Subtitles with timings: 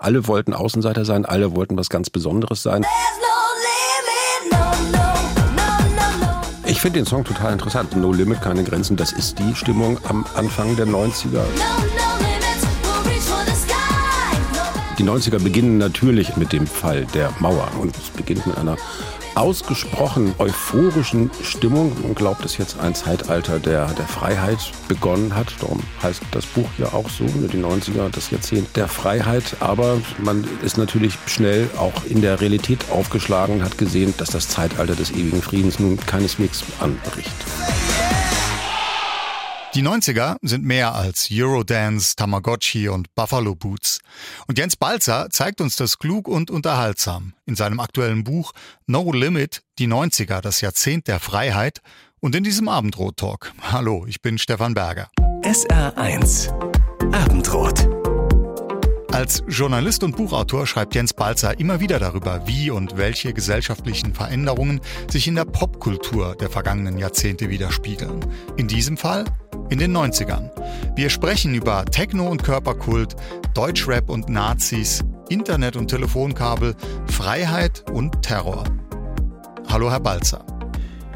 [0.00, 2.86] Alle wollten Außenseiter sein, alle wollten was ganz Besonderes sein.
[6.66, 7.96] Ich finde den Song total interessant.
[7.96, 11.42] No Limit, keine Grenzen, das ist die Stimmung am Anfang der 90er.
[14.98, 18.76] Die 90er beginnen natürlich mit dem Fall der Mauer und es beginnt mit einer
[19.38, 21.92] ausgesprochen euphorischen Stimmung.
[22.02, 25.54] Man glaubt, dass jetzt ein Zeitalter der, der Freiheit begonnen hat.
[25.60, 29.56] Darum heißt das Buch ja auch so, die 90er, das Jahrzehnt der Freiheit.
[29.60, 34.48] Aber man ist natürlich schnell auch in der Realität aufgeschlagen und hat gesehen, dass das
[34.48, 37.34] Zeitalter des ewigen Friedens nun keineswegs anbricht.
[39.74, 44.00] Die 90er sind mehr als Eurodance, Tamagotchi und Buffalo Boots.
[44.46, 48.52] Und Jens Balzer zeigt uns das klug und unterhaltsam in seinem aktuellen Buch
[48.86, 51.80] No Limit, die 90er, das Jahrzehnt der Freiheit
[52.20, 53.52] und in diesem Abendrot-Talk.
[53.60, 55.10] Hallo, ich bin Stefan Berger.
[55.42, 56.50] SR1
[57.12, 57.86] Abendrot.
[59.12, 64.80] Als Journalist und Buchautor schreibt Jens Balzer immer wieder darüber, wie und welche gesellschaftlichen Veränderungen
[65.10, 68.24] sich in der Popkultur der vergangenen Jahrzehnte widerspiegeln.
[68.56, 69.24] In diesem Fall
[69.70, 70.50] in den 90ern.
[70.96, 73.16] Wir sprechen über Techno und Körperkult,
[73.54, 76.74] Deutschrap und Nazis, Internet und Telefonkabel,
[77.06, 78.64] Freiheit und Terror.
[79.68, 80.44] Hallo, Herr Balzer.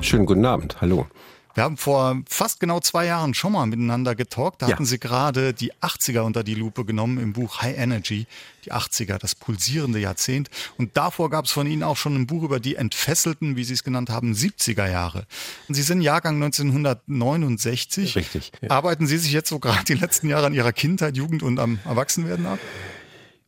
[0.01, 0.81] Schönen guten Abend.
[0.81, 1.07] Hallo.
[1.55, 4.63] Wir haben vor fast genau zwei Jahren schon mal miteinander getalkt.
[4.63, 4.73] Da ja.
[4.73, 8.27] hatten Sie gerade die 80er unter die Lupe genommen im Buch High Energy.
[8.65, 10.49] Die 80er, das pulsierende Jahrzehnt.
[10.79, 13.75] Und davor gab es von Ihnen auch schon ein Buch über die entfesselten, wie Sie
[13.75, 15.27] es genannt haben, 70er Jahre.
[15.69, 18.17] Und Sie sind Jahrgang 1969.
[18.17, 18.53] Richtig.
[18.61, 18.71] Ja.
[18.71, 21.81] Arbeiten Sie sich jetzt so gerade die letzten Jahre an Ihrer Kindheit, Jugend und am
[21.85, 22.59] Erwachsenwerden ab?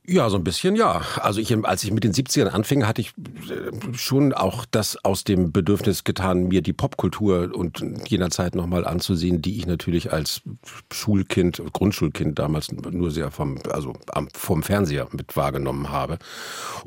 [0.07, 1.01] Ja, so ein bisschen, ja.
[1.23, 3.15] Also ich, als ich mit den 70ern anfing, hatte ich
[3.49, 8.87] äh, schon auch das aus dem Bedürfnis getan, mir die Popkultur und jener Zeit nochmal
[8.87, 10.43] anzusehen, die ich natürlich als
[10.93, 13.95] Schulkind, Grundschulkind damals nur sehr vom, also
[14.35, 16.19] vom Fernseher mit wahrgenommen habe.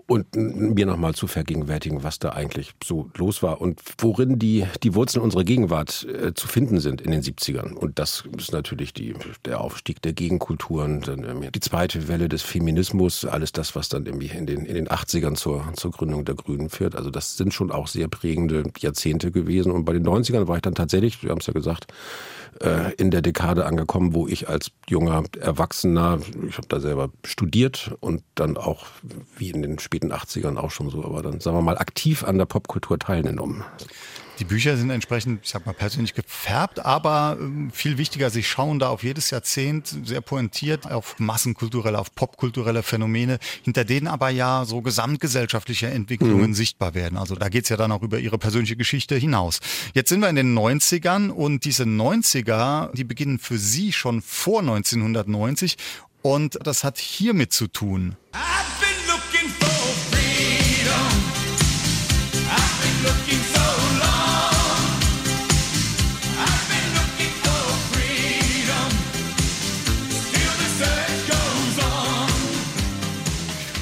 [0.05, 4.93] Und mir nochmal zu vergegenwärtigen, was da eigentlich so los war und worin die, die
[4.93, 7.73] Wurzeln unserer Gegenwart äh, zu finden sind in den 70ern.
[7.73, 13.06] Und das ist natürlich die, der Aufstieg der Gegenkulturen, dann, die zweite Welle des Feminismus,
[13.07, 16.35] Marxismus, alles das, was dann irgendwie in den, in den 80ern zur, zur Gründung der
[16.35, 16.95] Grünen führt.
[16.95, 19.71] Also das sind schon auch sehr prägende Jahrzehnte gewesen.
[19.71, 21.87] Und bei den 90ern war ich dann tatsächlich, wir haben es ja gesagt,
[22.61, 27.95] äh, in der Dekade angekommen, wo ich als junger Erwachsener, ich habe da selber studiert
[28.01, 28.85] und dann auch
[29.37, 32.37] wie in den späten 80ern auch schon so, aber dann sagen wir mal aktiv an
[32.37, 33.63] der Popkultur teilgenommen.
[34.39, 38.77] Die Bücher sind entsprechend, ich sag mal, persönlich gefärbt, aber ähm, viel wichtiger, sie schauen
[38.77, 44.65] da auf jedes Jahrzehnt sehr pointiert auf massenkulturelle, auf popkulturelle Phänomene, hinter denen aber ja
[44.65, 46.53] so gesamtgesellschaftliche Entwicklungen mhm.
[46.53, 47.17] sichtbar werden.
[47.17, 49.59] Also da geht's ja dann auch über ihre persönliche Geschichte hinaus.
[49.93, 54.59] Jetzt sind wir in den 90ern und diese 90er, die beginnen für Sie schon vor
[54.59, 55.77] 1990
[56.21, 58.17] und das hat hiermit zu tun.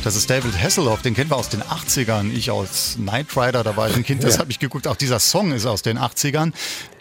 [0.05, 2.31] Das ist David Hasselhoff, den kennen wir aus den 80ern.
[2.31, 4.41] Ich aus Knight Rider, da war ich ein Kind, das ja.
[4.41, 4.85] habe ich geguckt.
[4.87, 6.53] Auch dieser Song ist aus den 80ern.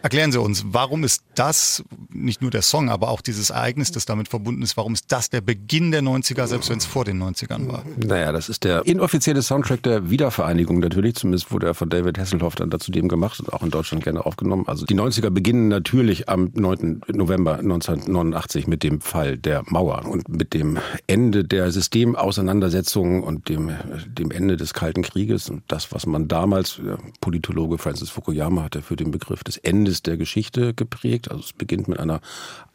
[0.04, 1.82] Erklären Sie uns, warum ist das,
[2.12, 5.30] nicht nur der Song, aber auch dieses Ereignis, das damit verbunden ist, warum ist das
[5.30, 7.84] der Beginn der 90er, selbst wenn es vor den 90ern war?
[7.96, 12.54] Naja, das ist der inoffizielle Soundtrack der Wiedervereinigung natürlich, zumindest wurde er von David Hasselhoff
[12.54, 14.64] dann dazu dem gemacht und auch in Deutschland gerne aufgenommen.
[14.66, 17.00] Also die 90er beginnen natürlich am 9.
[17.08, 20.76] November 1989 mit dem Fall der Mauer und mit dem
[21.06, 23.70] Ende der Systemauseinandersetzung und dem,
[24.06, 26.78] dem Ende des Kalten Krieges und das, was man damals,
[27.22, 31.30] Politologe Francis Fukuyama hatte für den Begriff des Endes Verständnis der Geschichte geprägt.
[31.30, 32.20] Also es beginnt mit einer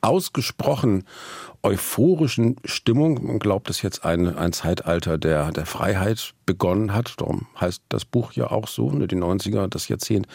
[0.01, 1.03] ausgesprochen
[1.61, 3.25] euphorischen Stimmung.
[3.25, 7.15] Man glaubt, dass jetzt ein, ein Zeitalter der, der Freiheit begonnen hat.
[7.17, 10.25] Darum heißt das Buch ja auch so, ne, die 90er, das Jahrzehnt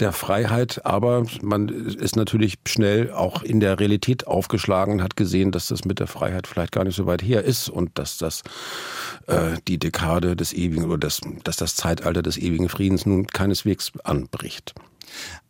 [0.00, 0.84] der Freiheit.
[0.84, 5.84] Aber man ist natürlich schnell auch in der Realität aufgeschlagen und hat gesehen, dass das
[5.84, 8.42] mit der Freiheit vielleicht gar nicht so weit her ist und dass das
[9.28, 13.92] äh, die Dekade des ewigen oder das, dass das Zeitalter des ewigen Friedens nun keineswegs
[14.02, 14.74] anbricht.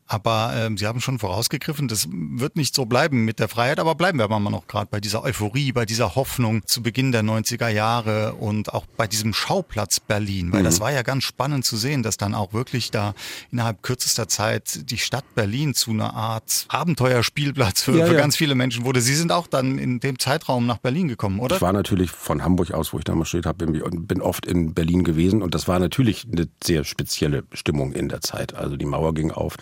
[0.08, 3.94] Aber ähm, Sie haben schon vorausgegriffen, das wird nicht so bleiben mit der Freiheit, aber
[3.94, 7.68] bleiben wir mal noch gerade bei dieser Euphorie, bei dieser Hoffnung zu Beginn der 90er
[7.68, 10.64] Jahre und auch bei diesem Schauplatz Berlin, weil mhm.
[10.64, 13.14] das war ja ganz spannend zu sehen, dass dann auch wirklich da
[13.52, 18.20] innerhalb kürzester Zeit die Stadt Berlin zu einer Art Abenteuerspielplatz für, ja, für ja.
[18.20, 19.02] ganz viele Menschen wurde.
[19.02, 21.56] Sie sind auch dann in dem Zeitraum nach Berlin gekommen, oder?
[21.56, 25.04] Ich war natürlich von Hamburg aus, wo ich damals studiert habe, bin oft in Berlin
[25.04, 28.54] gewesen und das war natürlich eine sehr spezielle Stimmung in der Zeit.
[28.54, 29.56] Also die Mauer ging auf.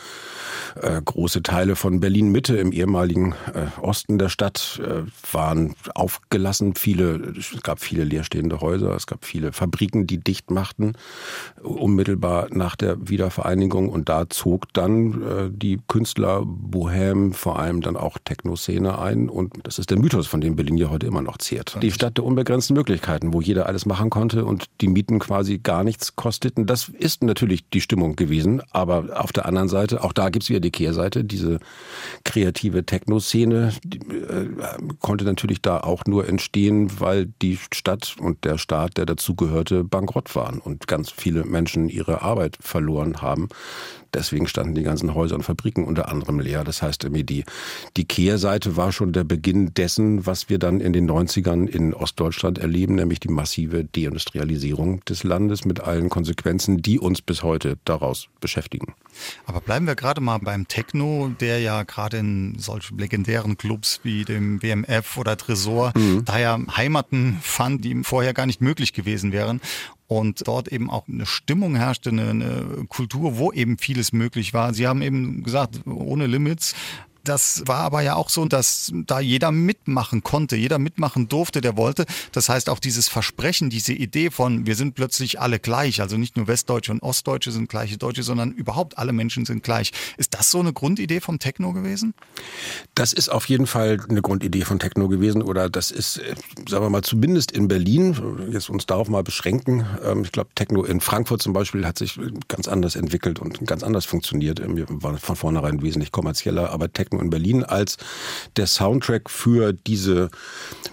[0.81, 5.03] Äh, große Teile von Berlin Mitte im ehemaligen äh, Osten der Stadt äh,
[5.33, 6.75] waren aufgelassen.
[6.75, 10.93] Viele, es gab viele leerstehende Häuser, es gab viele Fabriken, die dicht machten,
[11.62, 13.88] unmittelbar nach der Wiedervereinigung.
[13.88, 19.29] Und da zog dann äh, die Künstler Bohem, vor allem dann auch Techno-Szene ein.
[19.29, 21.79] Und das ist der Mythos, von dem Berlin ja heute immer noch zehrt.
[21.83, 25.85] Die Stadt der unbegrenzten Möglichkeiten, wo jeder alles machen konnte und die Mieten quasi gar
[25.85, 26.67] nichts kosteten.
[26.67, 28.62] Das ist natürlich die Stimmung gewesen.
[28.71, 31.58] Aber auf der anderen Seite, auch da gibt's wieder die Kehrseite, diese
[32.25, 34.46] kreative Techno-Szene äh,
[35.00, 40.34] konnte natürlich da auch nur entstehen, weil die Stadt und der Staat, der dazugehörte, bankrott
[40.34, 43.49] waren und ganz viele Menschen ihre Arbeit verloren haben.
[44.16, 46.64] Deswegen standen die ganzen Häuser und Fabriken unter anderem leer.
[46.64, 47.44] Das heißt, die,
[47.96, 52.56] die Kehrseite war schon der Beginn dessen, was wir dann in den 90ern in Ostdeutschland
[52.56, 58.28] erleben, nämlich die massive Deindustrialisierung des Landes mit allen Konsequenzen, die uns bis heute daraus
[58.40, 58.94] beschäftigen.
[59.44, 64.24] Aber bleiben wir gerade mal beim Techno, der ja gerade in solchen legendären Clubs wie
[64.24, 66.24] dem WMF oder Tresor mhm.
[66.24, 69.60] daher Heimaten fand, die ihm vorher gar nicht möglich gewesen wären
[70.08, 74.73] und dort eben auch eine Stimmung herrschte, eine, eine, Kultur, wo eben vieles möglich war.
[74.73, 76.75] Sie haben eben gesagt, ohne Limits.
[77.26, 81.76] Das war aber ja auch so, dass da jeder mitmachen konnte, jeder mitmachen durfte, der
[81.76, 82.06] wollte.
[82.31, 86.37] Das heißt auch dieses Versprechen, diese Idee von, wir sind plötzlich alle gleich, also nicht
[86.37, 89.90] nur Westdeutsche und Ostdeutsche sind gleiche Deutsche, sondern überhaupt alle Menschen sind gleich.
[90.17, 92.14] Ist das so eine Grundidee vom Techno gewesen?
[92.94, 96.37] Das ist auf jeden Fall eine Grundidee von Techno gewesen oder das ist, äh,
[96.69, 99.84] sagen wir mal, zumindest in Berlin, jetzt uns darauf mal beschränken.
[100.05, 103.82] Ähm, ich glaube, Techno in Frankfurt zum Beispiel hat sich ganz anders entwickelt und ganz
[103.82, 104.61] anders funktioniert.
[104.64, 107.96] Wir waren von vornherein wesentlich kommerzieller, aber Techno Techno in Berlin als
[108.56, 110.30] der Soundtrack für diese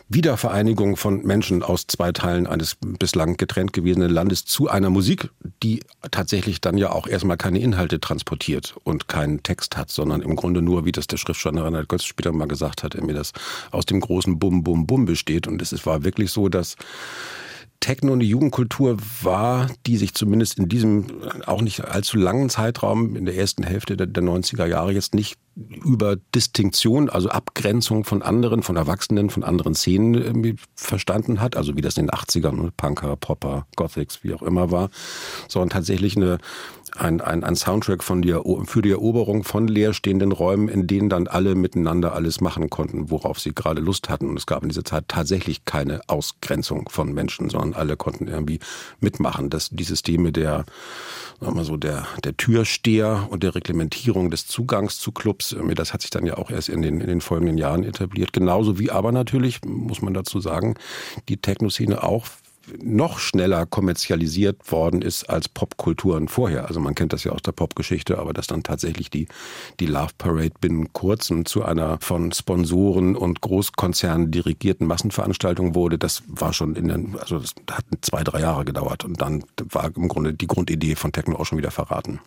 [0.09, 5.29] Wiedervereinigung von Menschen aus zwei Teilen eines bislang getrennt gewesenen Landes zu einer Musik,
[5.61, 5.81] die
[6.11, 10.61] tatsächlich dann ja auch erstmal keine Inhalte transportiert und keinen Text hat, sondern im Grunde
[10.61, 13.33] nur, wie das der Schriftsteller Reinhard Götz später mal gesagt hat, mir das
[13.71, 15.47] aus dem großen Bum Bum Bum besteht.
[15.47, 16.75] Und es war wirklich so, dass
[17.83, 21.07] Techno eine Jugendkultur war, die sich zumindest in diesem
[21.45, 25.37] auch nicht allzu langen Zeitraum, in der ersten Hälfte der, der 90er Jahre, jetzt nicht
[25.83, 31.81] über Distinktion, also Abgrenzung von anderen, von Erwachsenen, von anderen Szenen verstanden hat, also wie
[31.81, 34.89] das in den 80ern, Punker, Popper, Gothics, wie auch immer war,
[35.49, 36.37] sondern tatsächlich eine
[36.95, 41.27] ein, ein, ein Soundtrack von der, für die Eroberung von leerstehenden Räumen, in denen dann
[41.27, 44.29] alle miteinander alles machen konnten, worauf sie gerade Lust hatten.
[44.29, 48.59] Und es gab in dieser Zeit tatsächlich keine Ausgrenzung von Menschen, sondern alle konnten irgendwie
[48.99, 49.49] mitmachen.
[49.49, 50.65] Das, die Systeme der,
[51.39, 56.01] sagen wir so, der, der Türsteher und der Reglementierung des Zugangs zu Clubs, das hat
[56.01, 58.33] sich dann ja auch erst in den, in den folgenden Jahren etabliert.
[58.33, 60.75] Genauso wie aber natürlich, muss man dazu sagen,
[61.27, 62.27] die Techno-Szene auch
[62.81, 66.67] noch schneller kommerzialisiert worden ist als Popkulturen vorher.
[66.67, 69.27] Also man kennt das ja aus der Popgeschichte, aber dass dann tatsächlich die,
[69.79, 76.23] die Love Parade binnen kurzem zu einer von Sponsoren und Großkonzernen dirigierten Massenveranstaltung wurde, das
[76.27, 80.07] war schon in den, also das hat zwei, drei Jahre gedauert und dann war im
[80.07, 82.19] Grunde die Grundidee von Techno auch schon wieder verraten.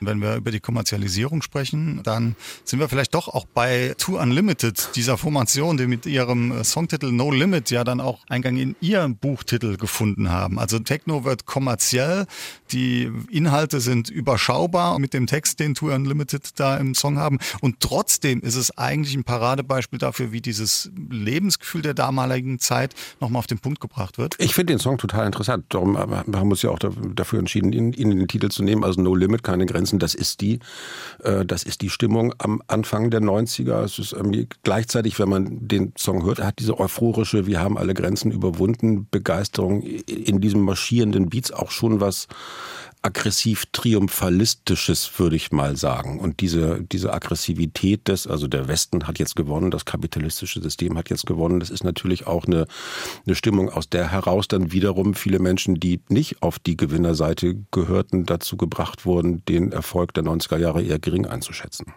[0.00, 4.90] Wenn wir über die Kommerzialisierung sprechen, dann sind wir vielleicht doch auch bei Too Unlimited,
[4.94, 9.76] dieser Formation, die mit ihrem Songtitel No Limit ja dann auch Eingang in ihr Buchtitel
[9.76, 10.58] gefunden haben.
[10.58, 12.26] Also Techno wird kommerziell,
[12.72, 17.38] die Inhalte sind überschaubar mit dem Text, den Too Unlimited da im Song haben.
[17.60, 23.40] Und trotzdem ist es eigentlich ein Paradebeispiel dafür, wie dieses Lebensgefühl der damaligen Zeit nochmal
[23.40, 24.34] auf den Punkt gebracht wird.
[24.38, 25.66] Ich finde den Song total interessant.
[25.68, 28.84] Darum haben wir uns ja auch dafür entschieden, ihn in den Titel zu nehmen.
[28.84, 29.98] Also No Limit, keine Grenzen.
[29.98, 30.60] Das ist die,
[31.22, 33.82] äh, das ist die Stimmung am Anfang der 90er.
[33.82, 37.78] Es ist irgendwie gleichzeitig, wenn man den Song hört, er hat diese euphorische, wir haben
[37.78, 42.28] alle Grenzen überwunden, Begeisterung in diesem marschierenden Beats auch schon was
[43.06, 46.18] aggressiv triumphalistisches, würde ich mal sagen.
[46.18, 51.08] Und diese, diese Aggressivität des, also der Westen hat jetzt gewonnen, das kapitalistische System hat
[51.08, 52.66] jetzt gewonnen, das ist natürlich auch eine,
[53.24, 58.26] eine Stimmung, aus der heraus dann wiederum viele Menschen, die nicht auf die Gewinnerseite gehörten,
[58.26, 61.94] dazu gebracht wurden, den Erfolg der 90er Jahre eher gering einzuschätzen.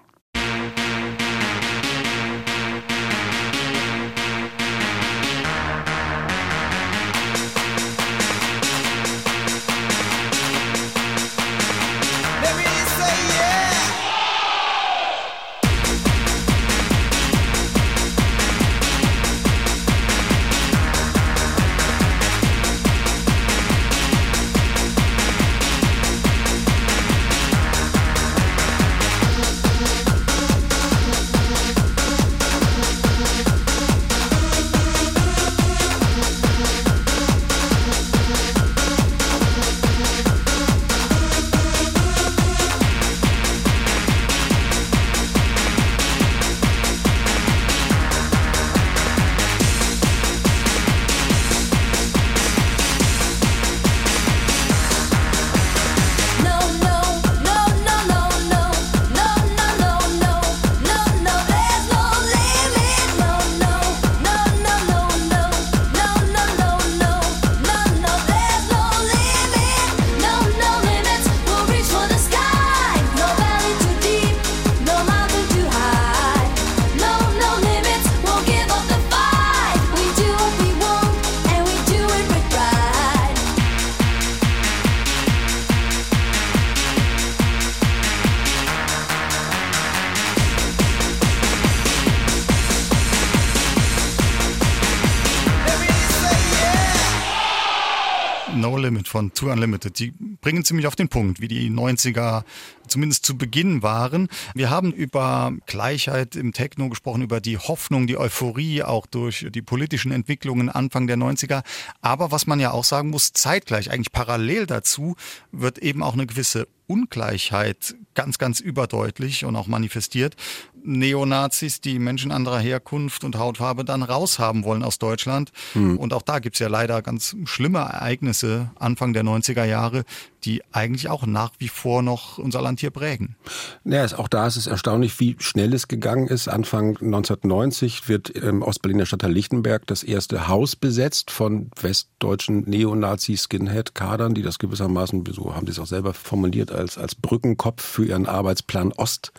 [98.90, 100.00] No Limit von Two Unlimited.
[100.00, 102.44] Die bringen ziemlich auf den Punkt, wie die 90er
[102.88, 104.28] zumindest zu Beginn waren.
[104.56, 109.62] Wir haben über Gleichheit im Techno gesprochen, über die Hoffnung, die Euphorie auch durch die
[109.62, 111.64] politischen Entwicklungen Anfang der 90er.
[112.02, 115.16] Aber was man ja auch sagen muss, zeitgleich, eigentlich parallel dazu,
[115.52, 120.36] wird eben auch eine gewisse Ungleichheit ganz, ganz überdeutlich und auch manifestiert.
[120.84, 125.52] Neonazis, die Menschen anderer Herkunft und Hautfarbe dann raushaben wollen aus Deutschland.
[125.74, 125.98] Hm.
[125.98, 130.04] Und auch da gibt's ja leider ganz schlimme Ereignisse Anfang der 90er Jahre,
[130.44, 133.36] die eigentlich auch nach wie vor noch unser Land hier prägen.
[133.84, 136.48] Ja, auch da ist es erstaunlich, wie schnell es gegangen ist.
[136.48, 144.42] Anfang 1990 wird im Ostberliner Stadtteil Lichtenberg das erste Haus besetzt von westdeutschen Neonazi-Skinhead-Kadern, die
[144.42, 148.94] das gewissermaßen, so haben sie es auch selber formuliert, als, als Brückenkopf für ihren Arbeitsplan
[148.94, 149.32] Ost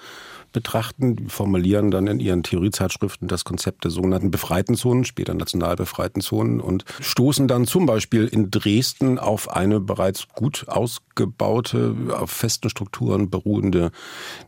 [0.52, 1.28] betrachten.
[1.28, 6.61] Formulieren dann in ihren Theoriezeitschriften das Konzept der sogenannten befreiten Zonen, später national befreiten Zonen
[6.61, 13.30] und stoßen dann zum Beispiel in Dresden auf eine bereits gut ausgebaute, auf festen Strukturen
[13.30, 13.90] beruhende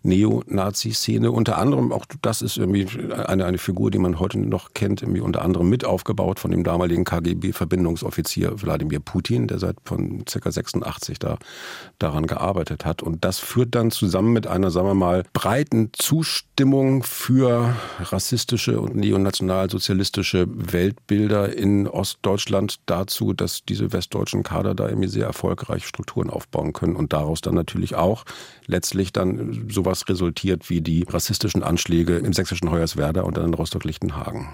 [0.02, 1.30] Neonazi-Szene.
[1.30, 5.20] Unter anderem, auch das ist irgendwie eine, eine Figur, die man heute noch kennt, irgendwie
[5.20, 10.50] unter anderem mit aufgebaut von dem damaligen KGB-Verbindungsoffizier Wladimir Putin, der seit von ca.
[10.50, 11.38] 86 da
[11.98, 13.02] daran gearbeitet hat.
[13.02, 18.96] Und das führt dann zusammen mit einer, sagen wir mal, breiten Zustimmung für rassistische und
[18.96, 26.72] neonationalsozialistische Weltbilder in Ostdeutschland dazu, dass diese westdeutschen Kader da irgendwie sehr erfolgreich Strukturen aufbauen
[26.72, 28.24] können und daraus dann natürlich auch
[28.66, 34.48] letztlich dann sowas resultiert wie die rassistischen Anschläge im sächsischen Hoyerswerda und dann in Rostock-Lichtenhagen.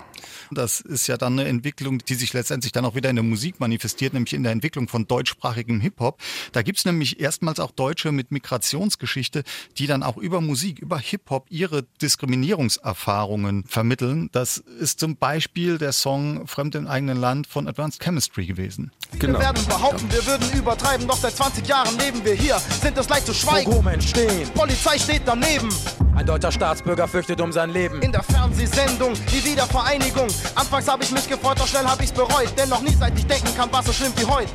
[0.50, 3.60] Das ist ja dann eine Entwicklung, die sich letztendlich dann auch wieder in der Musik
[3.60, 6.20] manifestiert, nämlich in der Entwicklung von deutschsprachigem Hip-Hop.
[6.52, 9.44] Da gibt's nämlich erstmals auch Deutsche mit Migrationsgeschichte,
[9.76, 14.28] die dann auch über Musik, über Hip-Hop ihre Diskriminierungserfahrungen vermitteln.
[14.32, 18.92] Das ist zum Beispiel der Song Fremd im eigenen Land von Advanced Chemistry gewesen.
[19.18, 19.38] Genau.
[19.38, 23.08] Wir werden behaupten, wir würden übertreiben, doch seit 20 Jahren leben wir hier, sind es
[23.08, 23.72] leicht zu schweigen.
[23.72, 24.48] Wo entstehen.
[24.54, 25.68] Polizei steht daneben.
[26.14, 28.02] Ein deutscher Staatsbürger fürchtet um sein Leben.
[28.02, 30.26] In der Fernsehsendung, die Wiedervereinigung.
[30.56, 32.52] Anfangs habe ich mich gefreut, doch schnell habe ich's bereut.
[32.58, 34.50] Denn noch nie seit ich denken kann, war so schlimm wie heute.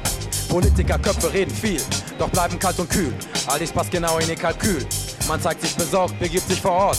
[0.50, 1.82] Politikerköpfe reden viel,
[2.20, 3.13] doch bleiben kalt und kühl.
[3.48, 4.86] All dies passt genau in ihr Kalkül.
[5.27, 6.98] Man zeigt sich besorgt, begibt sich vor Ort.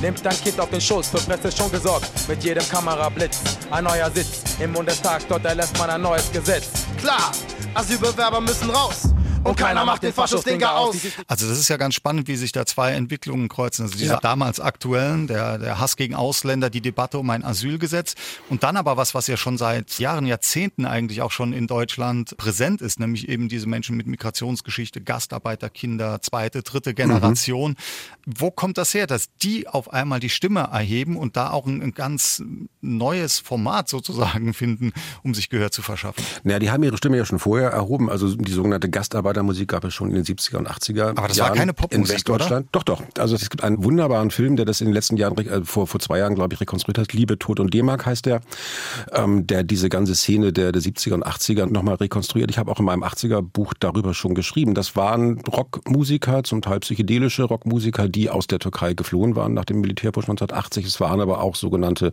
[0.00, 2.10] Nimmt dein Kind auf den Schoß, für Presse schon gesorgt.
[2.26, 3.38] Mit jedem Kamerablitz,
[3.70, 4.42] ein neuer Sitz.
[4.58, 6.68] Im Bundestag, dort erlässt man ein neues Gesetz.
[6.98, 7.32] Klar,
[7.74, 9.09] Asylbewerber müssen raus
[9.42, 10.96] und keiner macht den Faschos-Dinger aus.
[11.26, 13.84] Also das ist ja ganz spannend, wie sich da zwei Entwicklungen kreuzen.
[13.84, 14.20] Also dieser ja.
[14.20, 18.14] damals aktuellen, der, der Hass gegen Ausländer, die Debatte um ein Asylgesetz
[18.50, 22.36] und dann aber was, was ja schon seit Jahren, Jahrzehnten eigentlich auch schon in Deutschland
[22.36, 27.72] präsent ist, nämlich eben diese Menschen mit Migrationsgeschichte, Gastarbeiterkinder, zweite, dritte Generation.
[28.26, 28.32] Mhm.
[28.38, 31.82] Wo kommt das her, dass die auf einmal die Stimme erheben und da auch ein,
[31.82, 32.42] ein ganz
[32.82, 34.92] neues Format sozusagen finden,
[35.22, 36.22] um sich Gehör zu verschaffen?
[36.44, 39.84] Naja, die haben ihre Stimme ja schon vorher erhoben, also die sogenannte Gastarbeiter Arbeitermusik gab
[39.84, 42.66] es schon in den 70er und 80er Aber das Jahren war keine Popmusik, in Westdeutschland.
[42.66, 42.68] Oder?
[42.72, 43.02] Doch, doch.
[43.18, 46.00] Also es gibt einen wunderbaren Film, der das in den letzten Jahren, äh, vor, vor
[46.00, 47.12] zwei Jahren, glaube ich, rekonstruiert hat.
[47.12, 48.40] Liebe, Tod und D-Mark heißt der,
[49.12, 52.50] ähm, der diese ganze Szene der, der 70er und 80er nochmal rekonstruiert.
[52.50, 54.74] Ich habe auch in meinem 80er Buch darüber schon geschrieben.
[54.74, 59.80] Das waren Rockmusiker, zum Teil psychedelische Rockmusiker, die aus der Türkei geflohen waren nach dem
[59.80, 60.86] Militärputsch 1980.
[60.86, 62.10] Es waren aber auch sogenannte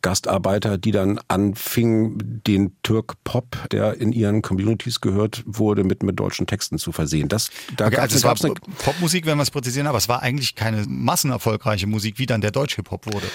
[0.00, 6.45] Gastarbeiter, die dann anfingen, den Türk-Pop, der in ihren Communities gehört wurde, mit, mit deutschen
[6.46, 7.28] deutschen Texten zu versehen.
[7.28, 10.54] Das, da okay, also es war Popmusik, wenn wir es präzisieren, aber es war eigentlich
[10.54, 13.26] keine massenerfolgreiche Musik, wie dann der Deutsch-Hip-Hop wurde.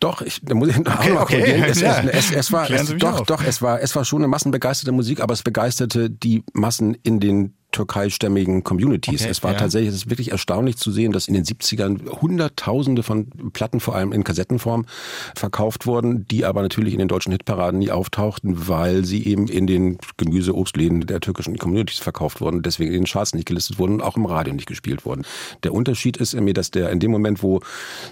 [0.00, 1.64] Doch, ich, da muss ich auch okay, noch okay.
[1.68, 2.00] Es, ja.
[2.00, 5.32] es, es, es, war, doch, doch, es war, es war schon eine massenbegeisterte Musik, aber
[5.32, 9.22] es begeisterte die Massen in den türkeistämmigen Communities.
[9.22, 9.58] Okay, es war ja.
[9.58, 13.96] tatsächlich, es ist wirklich erstaunlich zu sehen, dass in den 70ern Hunderttausende von Platten, vor
[13.96, 14.86] allem in Kassettenform,
[15.34, 19.66] verkauft wurden, die aber natürlich in den deutschen Hitparaden nie auftauchten, weil sie eben in
[19.66, 24.02] den Gemüse-Obstläden der türkischen Communities verkauft wurden, deswegen in den Charts nicht gelistet wurden und
[24.02, 25.24] auch im Radio nicht gespielt wurden.
[25.62, 27.60] Der Unterschied ist mir, dass der in dem Moment, wo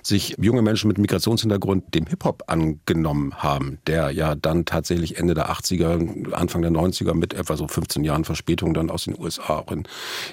[0.03, 5.51] sich junge Menschen mit Migrationshintergrund dem Hip-Hop angenommen haben, der ja dann tatsächlich Ende der
[5.51, 9.73] 80er, Anfang der 90er mit etwa so 15 Jahren Verspätung dann aus den USA auch
[9.73, 9.85] in,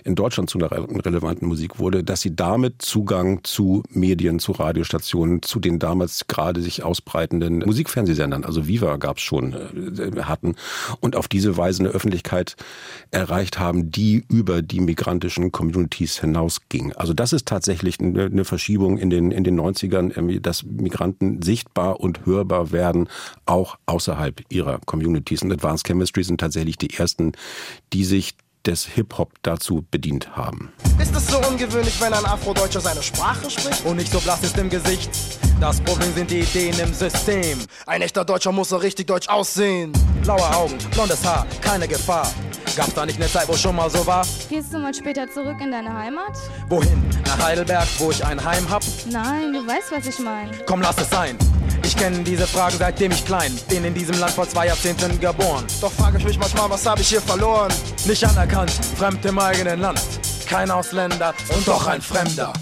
[0.04, 5.42] in Deutschland zu einer relevanten Musik wurde, dass sie damit Zugang zu Medien, zu Radiostationen,
[5.42, 10.56] zu den damals gerade sich ausbreitenden Musikfernsehsendern, also Viva gab es schon, äh, hatten
[11.00, 12.56] und auf diese Weise eine Öffentlichkeit
[13.12, 16.94] erreicht haben, die über die migrantischen Communities hinausging.
[16.94, 22.00] Also das ist tatsächlich eine, eine Verschiebung in den, in den 90ern, dass Migranten sichtbar
[22.00, 23.10] und hörbar werden,
[23.46, 25.42] auch außerhalb ihrer Communities.
[25.42, 27.34] Und Advanced Chemistry sind tatsächlich die ersten,
[27.94, 28.36] die sich
[28.68, 30.72] des Hip-Hop dazu bedient haben.
[31.02, 33.86] Ist es so ungewöhnlich, wenn ein Afrodeutscher seine Sprache spricht?
[33.86, 35.10] Und nicht so blass ist im Gesicht.
[35.60, 37.58] Das Problem sind die Ideen im System.
[37.88, 39.92] Ein echter Deutscher muss so richtig deutsch aussehen.
[40.22, 42.32] Blaue Augen, blondes Haar, keine Gefahr.
[42.76, 44.24] Gab's da nicht eine Zeit, wo schon mal so war?
[44.50, 46.38] Gehst du mal später zurück in deine Heimat?
[46.70, 47.04] Wohin?
[47.26, 48.84] Nach Heidelberg, wo ich ein Heim hab?
[49.10, 50.52] Nein, du weißt, was ich meine.
[50.68, 51.36] Komm, lass es sein.
[51.84, 55.66] Ich kenne diese Fragen seitdem ich klein bin, in diesem Land vor zwei Jahrzehnten geboren.
[55.82, 57.74] Doch frage ich mich manchmal, was habe ich hier verloren?
[58.06, 60.02] Nicht anerkannt, fremd im eigenen Land.
[60.46, 62.54] Kein Ausländer und doch ein Fremder.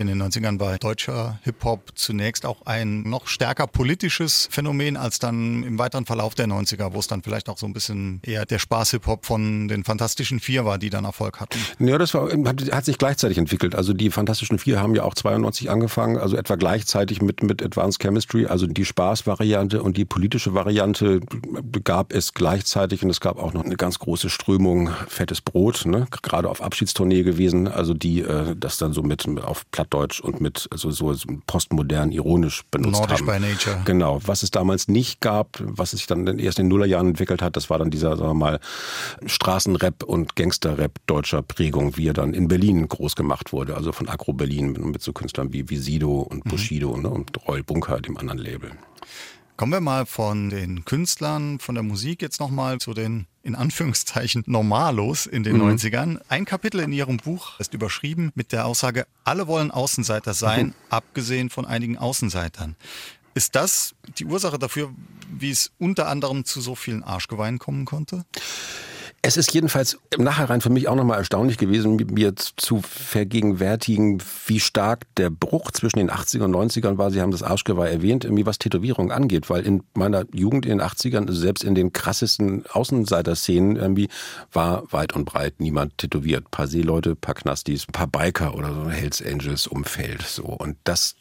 [0.00, 5.64] In den 90ern war deutscher Hip-Hop zunächst auch ein noch stärker politisches Phänomen als dann
[5.64, 8.60] im weiteren Verlauf der 90er, wo es dann vielleicht auch so ein bisschen eher der
[8.60, 11.58] Spaß-Hip-Hop von den Fantastischen Vier war, die dann Erfolg hatten.
[11.80, 13.74] Ja, das war, hat, hat, sich gleichzeitig entwickelt.
[13.74, 18.00] Also die Fantastischen Vier haben ja auch 92 angefangen, also etwa gleichzeitig mit, mit Advanced
[18.00, 21.18] Chemistry, also die Spaß-Variante und die politische Variante
[21.82, 26.06] gab es gleichzeitig und es gab auch noch eine ganz große Strömung Fettes Brot, ne?
[26.22, 30.40] gerade auf Abschiedstournee gewesen, also die äh, das dann so mit auf Platt Plattdeutsch und
[30.40, 31.14] mit also so
[31.46, 33.26] postmodern ironisch benutzt Nordisch haben.
[33.26, 33.82] by Nature.
[33.84, 34.20] Genau.
[34.24, 37.70] Was es damals nicht gab, was sich dann erst in den Nullerjahren entwickelt hat, das
[37.70, 38.60] war dann dieser, sagen wir mal,
[39.26, 43.76] Straßenrap und Gangsterrap deutscher Prägung, wie er dann in Berlin groß gemacht wurde.
[43.76, 46.50] Also von Agro Berlin mit, so Künstlern wie, wie Sido und mhm.
[46.50, 47.02] Bushido mhm.
[47.02, 48.72] ne, und Roy Bunker, dem anderen Label.
[49.58, 54.44] Kommen wir mal von den Künstlern, von der Musik jetzt nochmal zu den in Anführungszeichen
[54.46, 55.70] Normalos in den mhm.
[55.70, 56.20] 90ern.
[56.28, 60.74] Ein Kapitel in Ihrem Buch ist überschrieben mit der Aussage, alle wollen Außenseiter sein, mhm.
[60.90, 62.76] abgesehen von einigen Außenseitern.
[63.34, 64.94] Ist das die Ursache dafür,
[65.28, 68.26] wie es unter anderem zu so vielen Arschgeweinen kommen konnte?
[69.20, 74.60] Es ist jedenfalls im Nachhinein für mich auch nochmal erstaunlich gewesen, mir zu vergegenwärtigen, wie
[74.60, 77.10] stark der Bruch zwischen den 80ern und 90ern war.
[77.10, 80.86] Sie haben das Arschgeweih erwähnt, irgendwie was Tätowierung angeht, weil in meiner Jugend in den
[80.86, 84.08] 80ern, also selbst in den krassesten Außenseiter-Szenen irgendwie,
[84.52, 86.50] war weit und breit niemand tätowiert.
[86.52, 90.44] paar Seeleute, paar Knastis, paar Biker oder so Hells Angels Umfeld, so.
[90.44, 91.16] Und das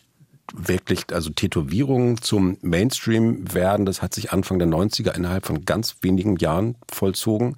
[0.53, 5.97] wirklich, also Tätowierungen zum Mainstream werden, das hat sich Anfang der 90er innerhalb von ganz
[6.01, 7.57] wenigen Jahren vollzogen.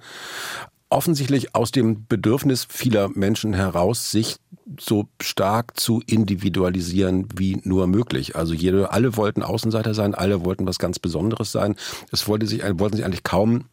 [0.88, 4.36] Offensichtlich aus dem Bedürfnis vieler Menschen heraus, sich
[4.78, 8.34] so stark zu individualisieren wie nur möglich.
[8.34, 11.76] Also jede, alle wollten Außenseiter sein, alle wollten was ganz Besonderes sein.
[12.10, 13.66] Es wollte sich, wollten sich eigentlich kaum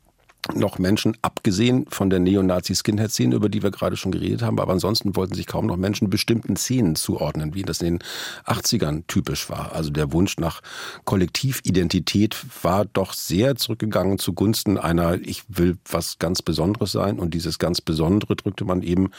[0.56, 5.16] noch Menschen, abgesehen von der Neonazi-Skinhead-Szene, über die wir gerade schon geredet haben, aber ansonsten
[5.16, 8.08] wollten sich kaum noch Menschen bestimmten Szenen zuordnen, wie das in den
[8.46, 9.74] 80ern typisch war.
[9.74, 10.62] Also der Wunsch nach
[11.06, 17.60] Kollektividentität war doch sehr zurückgegangen zugunsten einer, ich will was ganz Besonderes sein und dieses
[17.60, 19.12] ganz Besondere drückte man eben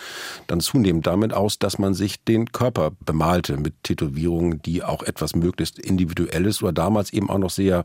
[0.46, 5.34] dann zunehmend damit aus, dass man sich den Körper bemalte mit Tätowierungen, die auch etwas
[5.34, 7.84] möglichst Individuelles oder damals eben auch noch sehr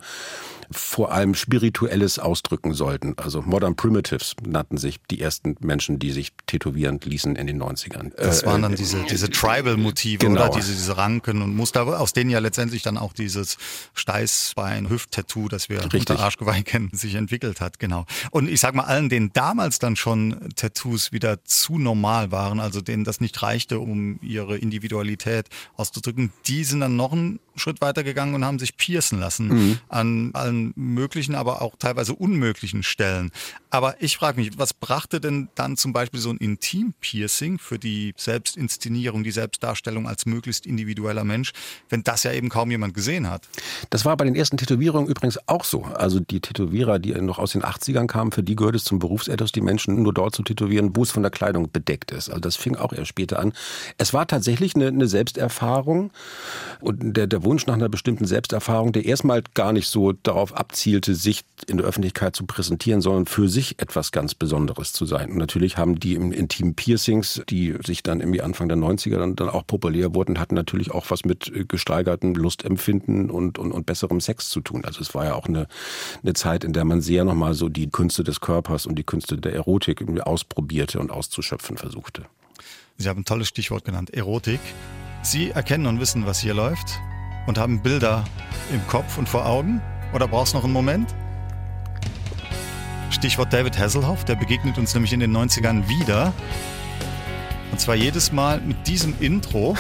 [0.72, 3.16] vor allem Spirituelles ausdrücken sollten.
[3.18, 8.12] Also Modern Primitives nannten sich die ersten Menschen, die sich tätowieren ließen in den 90ern.
[8.16, 10.46] Das waren dann äh, diese, diese Tribal-Motive genau.
[10.46, 13.58] oder diese, diese Ranken und Muster, aus denen ja letztendlich dann auch dieses
[13.94, 16.02] Steißbein-Hüft-Tattoo, das wir Richtig.
[16.02, 17.80] unter Arschgeweih kennen, sich entwickelt hat.
[17.80, 18.06] Genau.
[18.32, 22.82] Und ich sag mal, allen, denen damals dann schon Tattoos wieder zu normal waren, also
[22.82, 28.04] denen das nicht reichte, um ihre Individualität auszudrücken, die sind dann noch einen Schritt weiter
[28.04, 29.80] gegangen und haben sich piercen lassen mhm.
[29.90, 33.32] an allen möglichen, aber auch teilweise unmöglichen Stellen.
[33.70, 38.14] Aber ich frage mich, was brachte denn dann zum Beispiel so ein Intim-Piercing für die
[38.18, 41.54] Selbstinszenierung, die Selbstdarstellung als möglichst individueller Mensch,
[41.90, 43.48] wenn das ja eben kaum jemand gesehen hat?
[43.90, 45.84] Das war bei den ersten Tätowierungen übrigens auch so.
[45.84, 49.52] Also die Tätowierer, die noch aus den 80ern kamen, für die gehört es zum Berufsethos,
[49.52, 52.30] die Menschen nur dort zu tätowieren, wo es von der Kleidung bedeckt ist.
[52.30, 53.54] Also das fing auch erst später an.
[53.98, 56.12] Es war tatsächlich eine, eine Selbsterfahrung
[56.80, 61.16] und der, der Wunsch nach einer bestimmten Selbsterfahrung, der erstmal gar nicht so darauf abzielte,
[61.16, 65.32] sich in der Öffentlichkeit zu präsentieren, sondern für sich etwas ganz Besonderes zu sein.
[65.32, 69.36] Und natürlich haben die im intimen Piercings, die sich dann irgendwie Anfang der 90er dann,
[69.36, 73.86] dann auch populär wurden, hatten natürlich auch was mit äh, gesteigertem Lustempfinden und, und, und
[73.86, 74.86] besserem Sex zu tun.
[74.86, 75.68] Also es war ja auch eine,
[76.22, 79.38] eine Zeit, in der man sehr nochmal so die Künste des Körpers und die Künste
[79.38, 82.26] der Erotik ausprobierte und auszuschöpfen versuchte.
[82.98, 84.60] Sie haben ein tolles Stichwort genannt, Erotik.
[85.24, 87.00] Sie erkennen und wissen, was hier läuft
[87.48, 88.24] und haben Bilder
[88.72, 89.82] im Kopf und vor Augen?
[90.14, 91.14] Oder brauchst du noch einen Moment?
[93.10, 96.34] Stichwort David Hasselhoff, der begegnet uns nämlich in den 90ern wieder.
[97.72, 99.76] Und zwar jedes Mal mit diesem Intro.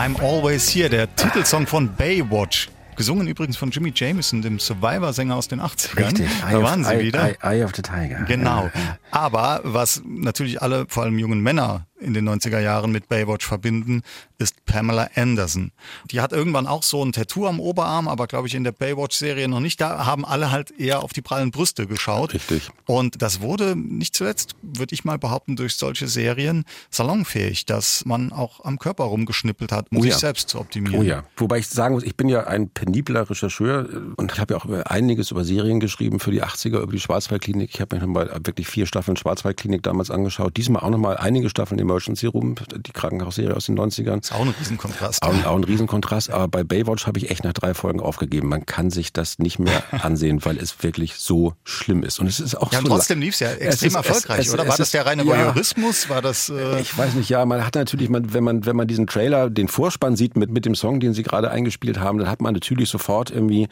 [0.00, 2.70] I'm Always Here, der Titelsong von Baywatch.
[2.96, 6.06] Gesungen übrigens von Jimmy Jameson, dem Survivor-Sänger aus den 80ern.
[6.06, 7.28] Richtig, da waren sie Eye, wieder.
[7.28, 8.24] Eye, Eye, of the Tiger.
[8.26, 8.70] Genau.
[9.10, 14.02] Aber was natürlich alle, vor allem jungen Männer, in den 90er Jahren mit Baywatch verbinden,
[14.38, 15.72] ist Pamela Anderson.
[16.10, 19.48] Die hat irgendwann auch so ein Tattoo am Oberarm, aber glaube ich in der Baywatch-Serie
[19.48, 19.80] noch nicht.
[19.80, 22.34] Da haben alle halt eher auf die prallen Brüste geschaut.
[22.34, 22.70] Richtig.
[22.86, 28.32] Und das wurde nicht zuletzt, würde ich mal behaupten, durch solche Serien salonfähig, dass man
[28.32, 30.18] auch am Körper rumgeschnippelt hat, um Oh sich ja.
[30.18, 31.00] selbst zu optimieren.
[31.00, 31.24] Oh ja.
[31.36, 35.30] Wobei ich sagen muss, ich bin ja ein penibler Rechercheur und habe ja auch einiges
[35.30, 37.70] über Serien geschrieben für die 80er, über die Schwarzwaldklinik.
[37.74, 40.56] Ich habe mir nochmal wirklich vier Staffeln Schwarzwaldklinik damals angeschaut.
[40.56, 42.54] Diesmal auch nochmal einige Staffeln Emergency Room,
[42.86, 44.20] die Krankenhausserie aus den 90ern.
[44.20, 45.22] Ist auch ein Riesenkontrast.
[45.22, 48.48] Auch, auch ein Riesenkontrast, aber bei Baywatch habe ich echt nach drei Folgen aufgegeben.
[48.48, 52.20] Man kann sich das nicht mehr ansehen, weil es wirklich so schlimm ist.
[52.20, 54.46] Und es ist auch Ja, so und trotzdem lief es ja extrem ist- erfolgreich, es-
[54.48, 54.68] es- oder?
[54.68, 55.28] War das der reine ja.
[55.28, 56.08] Voyeurismus?
[56.08, 56.48] War das...
[56.48, 59.50] Äh, Ich weiß nicht, ja, man hat natürlich, man, wenn man wenn man diesen Trailer,
[59.50, 62.54] den Vorspann sieht mit mit dem Song, den sie gerade eingespielt haben, dann hat man
[62.54, 63.68] natürlich sofort irgendwie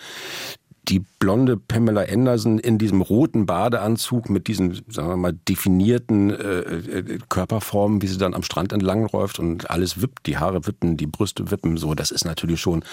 [0.88, 6.60] die blonde Pamela Anderson in diesem roten Badeanzug mit diesen, sagen wir mal, definierten äh,
[6.60, 11.06] äh, Körperformen, wie sie dann am Strand entlangläuft und alles wippt, die Haare wippen, die
[11.06, 12.84] Brüste wippen, so, das ist natürlich schon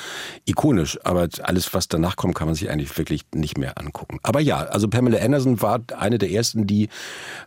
[0.45, 0.99] ikonisch.
[1.03, 4.19] Aber alles, was danach kommt, kann man sich eigentlich wirklich nicht mehr angucken.
[4.23, 6.89] Aber ja, also Pamela Anderson war eine der ersten, die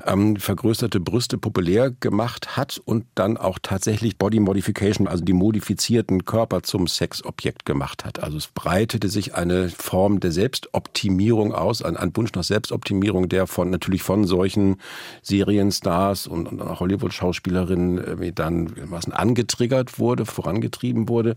[0.07, 6.25] ähm, vergrößerte Brüste populär gemacht hat und dann auch tatsächlich Body Modification, also die modifizierten
[6.25, 8.23] Körper zum Sexobjekt gemacht hat.
[8.23, 10.31] Also es breitete sich eine Form der
[10.69, 14.77] Selbstoptimierung aus, ein, ein Wunsch nach Selbstoptimierung, der von natürlich von solchen
[15.23, 21.37] Serienstars und, und Hollywood-Schauspielerinnen irgendwie dann was angetriggert wurde, vorangetrieben wurde,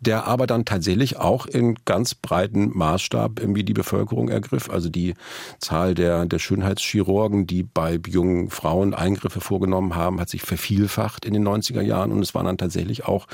[0.00, 4.70] der aber dann tatsächlich auch in ganz breiten Maßstab irgendwie die Bevölkerung ergriff.
[4.70, 5.14] Also die
[5.58, 11.32] Zahl der, der Schönheitschirurgen, die bei jungen Frauen Eingriffe vorgenommen haben, hat sich vervielfacht in
[11.32, 13.26] den 90er Jahren und es waren dann tatsächlich auch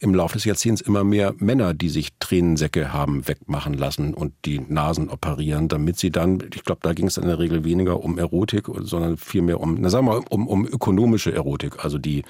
[0.00, 4.60] im Laufe des Jahrzehnts immer mehr Männer, die sich Tränensäcke haben wegmachen lassen und die
[4.86, 8.18] Nasen operieren, damit sie dann, ich glaube, da ging es in der Regel weniger um
[8.18, 12.22] Erotik, sondern vielmehr um, na sagen wir mal, um, um ökonomische Erotik, also die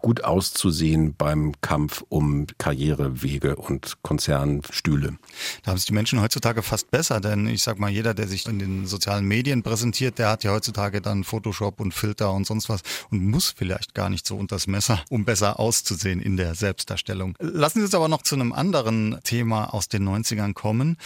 [0.00, 5.16] gut auszusehen beim Kampf um Karrierewege und Konzernstühle.
[5.62, 8.46] Da haben es die Menschen heutzutage fast besser, denn ich sag mal, jeder, der sich
[8.48, 12.68] in den sozialen Medien präsentiert, der hat ja heutzutage dann Photoshop und Filter und sonst
[12.68, 17.36] was und muss vielleicht gar nicht so unters Messer, um besser auszusehen in der Selbstdarstellung.
[17.38, 20.96] Lassen Sie uns aber noch zu einem anderen Thema aus den 90ern kommen.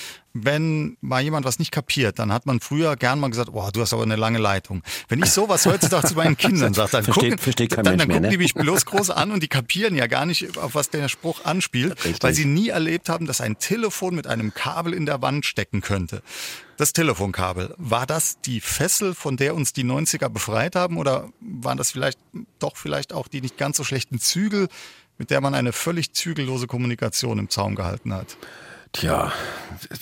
[0.44, 3.80] Wenn mal jemand was nicht kapiert, dann hat man früher gern mal gesagt, boah, du
[3.80, 4.82] hast aber eine lange Leitung.
[5.08, 8.00] Wenn ich sowas heutzutage zu meinen Kindern sage, dann, Versteht- gucken, versteht kein dann, Mensch
[8.02, 8.36] dann mehr, gucken ne?
[8.36, 11.44] die mich bloß groß an und die kapieren ja gar nicht, auf was der Spruch
[11.44, 12.22] anspielt, Richtig.
[12.22, 15.80] weil sie nie erlebt haben, dass ein Telefon mit einem Kabel in der Wand stecken
[15.80, 16.22] könnte.
[16.76, 21.78] Das Telefonkabel, war das die Fessel, von der uns die 90er befreit haben oder waren
[21.78, 22.18] das vielleicht
[22.58, 24.68] doch vielleicht auch die nicht ganz so schlechten Zügel,
[25.18, 28.36] mit der man eine völlig zügellose Kommunikation im Zaum gehalten hat?
[28.98, 29.30] Tja,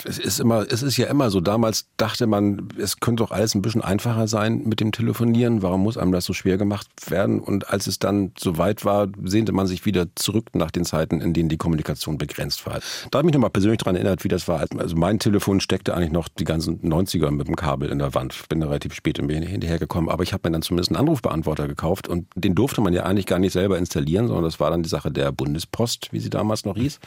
[0.05, 1.41] es ist immer, es ist ja immer so.
[1.41, 5.63] Damals dachte man, es könnte doch alles ein bisschen einfacher sein mit dem Telefonieren.
[5.63, 7.41] Warum muss einem das so schwer gemacht werden?
[7.41, 11.21] Und als es dann so weit war, sehnte man sich wieder zurück nach den Zeiten,
[11.21, 12.81] in denen die Kommunikation begrenzt war.
[13.11, 14.65] Da habe ich mich nochmal persönlich daran erinnert, wie das war.
[14.79, 18.35] Also mein Telefon steckte eigentlich noch die ganzen 90er mit dem Kabel in der Wand.
[18.35, 22.09] Ich bin da relativ spät hinterhergekommen, aber ich habe mir dann zumindest einen Anrufbeantworter gekauft
[22.09, 24.89] und den durfte man ja eigentlich gar nicht selber installieren, sondern das war dann die
[24.89, 27.01] Sache der Bundespost, wie sie damals noch hieß.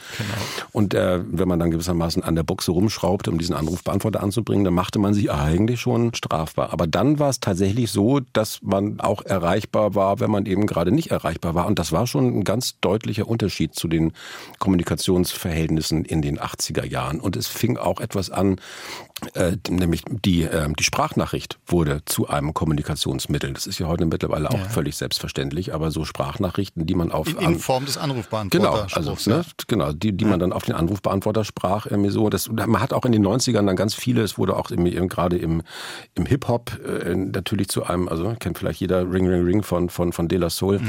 [0.72, 4.74] Und äh, wenn man dann gewissermaßen an der Buchse rumschraubte, um diesen Anrufbeantworter anzubringen, dann
[4.74, 6.72] machte man sich eigentlich schon strafbar.
[6.72, 10.90] Aber dann war es tatsächlich so, dass man auch erreichbar war, wenn man eben gerade
[10.90, 11.66] nicht erreichbar war.
[11.66, 14.12] Und das war schon ein ganz deutlicher Unterschied zu den
[14.58, 17.20] Kommunikationsverhältnissen in den 80er Jahren.
[17.20, 18.60] Und es fing auch etwas an,
[19.34, 23.52] äh, nämlich die, äh, die Sprachnachricht wurde zu einem Kommunikationsmittel.
[23.52, 27.38] Das ist ja heute mittlerweile auch völlig selbstverständlich, aber so Sprachnachrichten, die man auf In,
[27.38, 28.94] in Form des Genau, Anrufbeantworters.
[28.94, 32.28] also ne, genau, die, die man dann auf den Anrufbeantworter sprach, irgendwie so.
[32.30, 35.08] Das, man hat auch in den 90ern dann ganz viele, es wurde auch irgendwie eben
[35.08, 35.62] gerade im,
[36.14, 40.12] im Hip-Hop äh, natürlich zu einem, also kennt vielleicht jeder Ring Ring Ring von, von,
[40.12, 40.80] von De La Soul,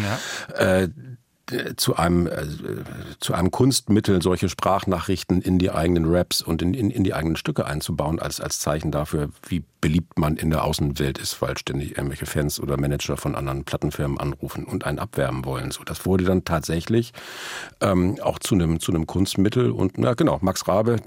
[0.57, 0.87] äh,
[1.75, 2.45] zu einem, äh,
[3.19, 7.35] zu einem Kunstmittel, solche Sprachnachrichten in die eigenen Raps und in, in, in die eigenen
[7.35, 11.97] Stücke einzubauen, als, als Zeichen dafür, wie beliebt man in der Außenwelt ist, weil ständig
[11.97, 15.71] irgendwelche Fans oder Manager von anderen Plattenfirmen anrufen und einen abwerben wollen.
[15.71, 17.13] So, das wurde dann tatsächlich
[17.81, 20.97] ähm, auch zu einem, zu Kunstmittel und na genau, Max Rabe,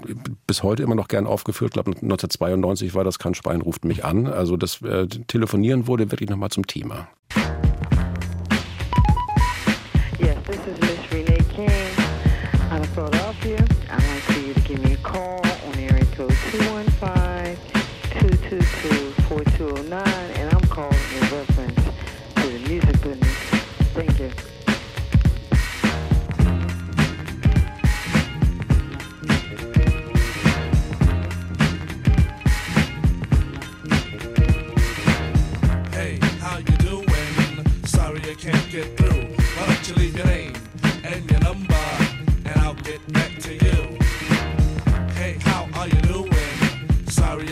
[0.47, 4.03] bis heute immer noch gern aufgeführt, ich glaube 1992 war das, kein Schwein ruft mich
[4.03, 4.27] an.
[4.27, 7.07] Also das äh, Telefonieren wurde wirklich nochmal zum Thema.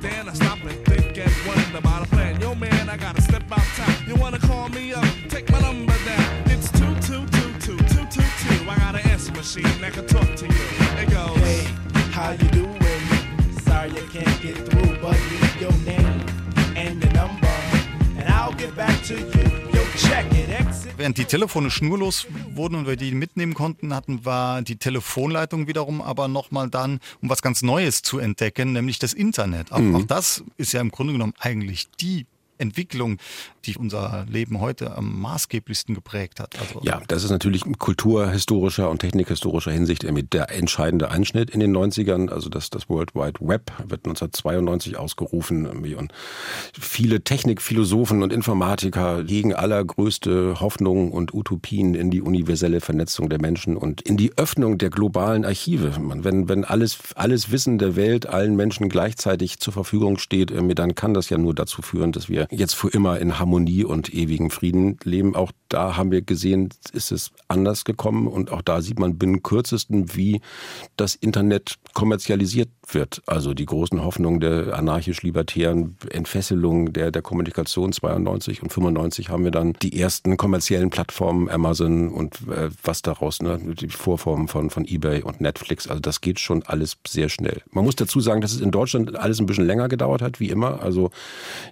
[0.00, 2.40] Then I stop and think and wonder about a plan.
[2.40, 4.08] Yo man, I gotta step out time.
[4.08, 5.04] You wanna call me up?
[5.28, 6.42] Take my number down.
[6.46, 8.70] It's two two two two two two two.
[8.70, 10.66] I got an answer machine that can talk to you.
[11.02, 11.36] It goes.
[11.38, 11.64] Hey,
[12.12, 12.80] how you doing?
[13.64, 16.20] Sorry I can't get through, but leave your name
[16.76, 17.56] and your number,
[18.18, 19.75] and I'll get back to you.
[20.96, 26.00] Während die Telefone schnurlos wurden und wir die mitnehmen konnten, hatten wir die Telefonleitung wiederum
[26.00, 29.72] aber nochmal dann, um was ganz Neues zu entdecken, nämlich das Internet.
[29.72, 32.26] Auch, auch das ist ja im Grunde genommen eigentlich die
[32.58, 33.18] Entwicklung,
[33.64, 36.58] die unser Leben heute am maßgeblichsten geprägt hat.
[36.60, 41.76] Also Ja, das ist natürlich in kulturhistorischer und technikhistorischer Hinsicht der entscheidende Einschnitt in den
[41.76, 42.28] 90ern.
[42.30, 46.12] Also das, das World Wide Web wird 1992 ausgerufen und
[46.78, 53.76] viele Technikphilosophen und Informatiker hegen allergrößte Hoffnungen und Utopien in die universelle Vernetzung der Menschen
[53.76, 55.92] und in die Öffnung der globalen Archive.
[55.98, 61.14] Wenn, wenn alles, alles Wissen der Welt allen Menschen gleichzeitig zur Verfügung steht, dann kann
[61.14, 64.98] das ja nur dazu führen, dass wir jetzt für immer in Harmonie und ewigem Frieden
[65.04, 65.34] leben.
[65.36, 69.42] Auch da haben wir gesehen, ist es anders gekommen und auch da sieht man binnen
[69.42, 70.40] kürzesten, wie
[70.96, 73.22] das Internet kommerzialisiert wird.
[73.26, 79.50] Also die großen Hoffnungen der anarchisch-libertären Entfesselung der, der Kommunikation 92 und 95 haben wir
[79.50, 84.84] dann die ersten kommerziellen Plattformen Amazon und äh, was daraus, ne, die Vorformen von, von
[84.86, 85.88] eBay und Netflix.
[85.88, 87.62] Also das geht schon alles sehr schnell.
[87.70, 90.48] Man muss dazu sagen, dass es in Deutschland alles ein bisschen länger gedauert hat, wie
[90.48, 90.82] immer.
[90.82, 91.10] Also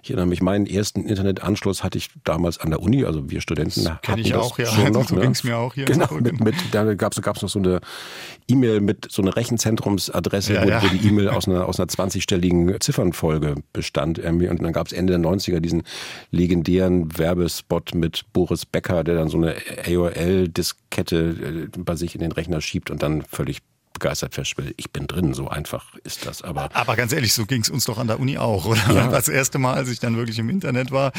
[0.03, 3.84] ich erinnere mich, meinen ersten Internetanschluss hatte ich damals an der Uni, also wir Studenten
[4.01, 4.65] kenn hatten ich auch, ja.
[4.65, 5.05] schon noch.
[5.15, 5.21] So ne?
[5.21, 5.85] ging's mir auch hier.
[5.85, 7.79] Genau, mit, mit, da gab es noch so eine
[8.47, 10.83] E-Mail mit so einer Rechenzentrumsadresse, Ja, wo, ja.
[10.83, 14.19] wo die E-Mail aus einer, aus einer 20-stelligen Ziffernfolge bestand.
[14.19, 15.83] Und dann gab es Ende der 90er diesen
[16.31, 22.31] legendären Werbespot mit Boris Becker, der dann so eine AOL-Diskette äh, bei sich in den
[22.31, 23.61] Rechner schiebt und dann völlig
[23.95, 26.41] begeistert feststellt, ich bin drin, so einfach ist das.
[26.41, 28.81] Aber Aber ganz ehrlich, so ging es uns doch an der Uni auch, oder?
[28.93, 29.07] Ja.
[29.15, 31.11] Das erste Mal, als ich dann wirklich im Internet war,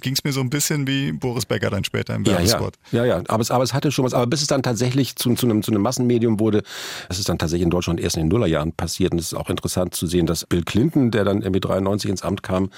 [0.00, 2.74] ging es mir so ein bisschen wie Boris Becker dann später im Ja, ja, Werbespot.
[2.92, 3.22] ja, ja.
[3.28, 4.12] Aber es, aber es hatte schon was.
[4.12, 6.62] Aber bis es dann tatsächlich zu, zu, einem, zu einem Massenmedium wurde,
[7.08, 9.12] das ist dann tatsächlich in Deutschland erst in den Nullerjahren passiert.
[9.12, 12.22] Und es ist auch interessant zu sehen, dass Bill Clinton, der dann irgendwie 93 ins
[12.22, 12.70] Amt kam,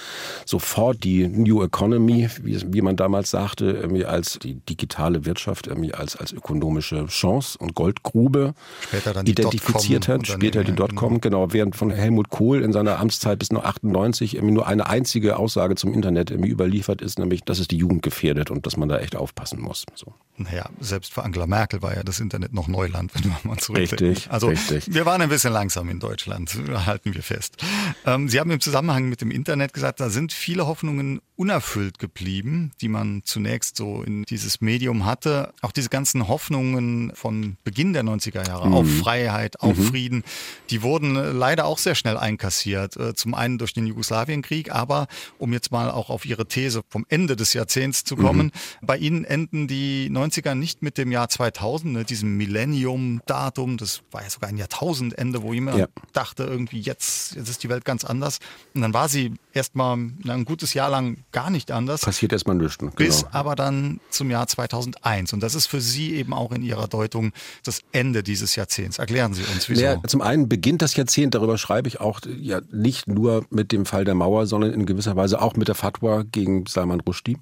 [0.45, 5.95] sofort die New Economy, wie, wie man damals sagte, irgendwie als die digitale Wirtschaft, irgendwie
[5.95, 10.27] als, als ökonomische Chance und Goldgrube Später dann die identifiziert hat.
[10.27, 11.53] Später die Dotcom-Unternehmen, Dotcom, genau.
[11.53, 15.93] Während von Helmut Kohl in seiner Amtszeit bis 98 irgendwie nur eine einzige Aussage zum
[15.93, 19.17] Internet irgendwie überliefert ist, nämlich, dass es die Jugend gefährdet und dass man da echt
[19.17, 19.85] aufpassen muss.
[19.95, 20.13] So.
[20.39, 24.09] Naja, selbst für Angela Merkel war ja das Internet noch Neuland, wenn wir mal zurückdenken.
[24.09, 24.93] Richtig, Also richtig.
[24.93, 26.57] wir waren ein bisschen langsam in Deutschland,
[26.87, 27.57] halten wir fest.
[28.05, 32.73] Ähm, Sie haben im Zusammenhang mit dem Internet gesagt, da sind viele Hoffnungen unerfüllt geblieben,
[32.81, 35.53] die man zunächst so in dieses Medium hatte.
[35.61, 40.25] Auch diese ganzen Hoffnungen von Beginn der 90er Jahre auf Freiheit, auf Frieden,
[40.71, 42.97] die wurden äh, leider auch sehr schnell einkassiert.
[42.97, 45.07] Äh, Zum einen durch den Jugoslawienkrieg, aber
[45.39, 48.51] um jetzt mal auch auf Ihre These vom Ende des Jahrzehnts zu kommen,
[48.83, 54.23] bei Ihnen enden die 90er nicht mit dem Jahr 2000, ne, diesem Millennium-Datum, das war
[54.23, 55.87] ja sogar ein Jahrtausendende, wo jemand Ja.
[56.13, 58.39] dachte, irgendwie jetzt, jetzt ist die Welt ganz anders.
[58.75, 62.01] Und dann war sie erstmal ein gutes Jahr lang gar nicht anders.
[62.03, 62.79] Passiert erstmal nichts.
[62.79, 62.93] Genau.
[62.95, 65.33] Bis aber dann zum Jahr 2001.
[65.33, 67.33] Und das ist für Sie eben auch in Ihrer Deutung
[67.65, 68.99] das Ende dieses Jahrzehnts.
[68.99, 69.83] Erklären Sie uns, wieso?
[69.83, 73.87] Ja, zum einen beginnt das Jahrzehnt, darüber schreibe ich auch ja nicht nur mit dem
[73.87, 77.39] Fall der Mauer, sondern in gewisser Weise auch mit der Fatwa gegen Salman Rushdie,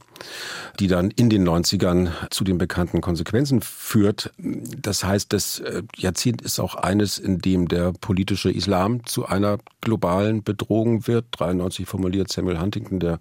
[0.80, 4.32] die dann in den 90ern zu den bekannten Konsequenzen führt.
[4.38, 9.58] Das heißt, das äh, Jahrzehnt ist auch eines, in dem der politische Islam zu einer
[9.80, 11.26] globalen Bedrohung wird.
[11.32, 13.20] 93 formuliert Samuel Huntington, der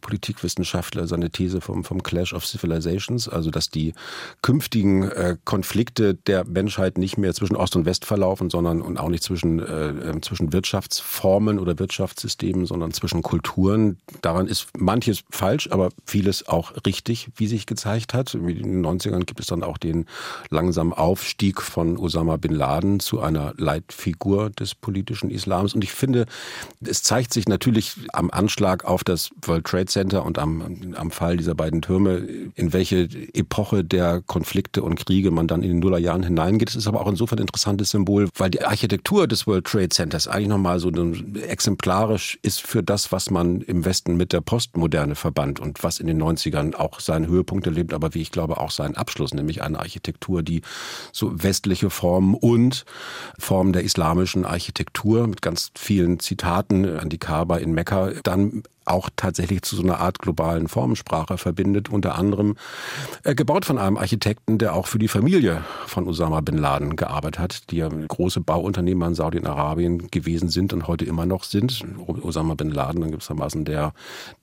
[0.00, 3.94] Politikwissenschaftler, seine These vom, vom Clash of Civilizations, also dass die
[4.42, 9.08] künftigen äh, Konflikte der Menschheit nicht mehr zwischen Ost und West verlaufen, sondern und auch
[9.08, 13.98] nicht zwischen, äh, äh, zwischen Wirtschaftsformen oder Wirtschaftssystemen, sondern zwischen Kulturen.
[14.22, 18.34] Daran ist manches falsch, aber vieles auch richtig, wie sich gezeigt hat.
[18.34, 20.06] In den 90ern gibt es dann auch den
[20.50, 25.74] langsamen Aufstieg von Osama bin Laden zu einer Leitfigur des politischen Islams.
[25.74, 26.26] Und ich finde,
[26.84, 31.36] es zeigt sich natürlich am Anschlag auf das World Trade Center und am, am Fall
[31.36, 32.16] dieser beiden Türme,
[32.54, 36.70] in welche Epoche der Konflikte und Kriege man dann in den Nullerjahren hineingeht.
[36.70, 40.28] Es ist aber auch insofern interessant, interessantes Symbol, weil die Architektur des World Trade Centers
[40.28, 40.90] eigentlich nochmal so
[41.34, 46.06] exemplarisch ist für das, was man im Westen mit der Postmoderne verband und was in
[46.06, 49.78] den 90ern auch seinen Höhepunkt erlebt, aber wie ich glaube auch seinen Abschluss, nämlich eine
[49.78, 50.62] Architektur, die
[51.12, 52.84] so westliche Formen und
[53.38, 59.10] Formen der islamischen Architektur mit ganz vielen Zitaten an die Kaaba in Mekka dann auch
[59.16, 62.56] tatsächlich zu so einer Art globalen Formensprache verbindet, unter anderem
[63.24, 67.38] äh, gebaut von einem Architekten, der auch für die Familie von Osama bin Laden gearbeitet
[67.38, 71.84] hat, die ja große Bauunternehmer in Saudi-Arabien gewesen sind und heute immer noch sind.
[72.22, 73.92] Osama bin Laden, dann gewissermaßen der,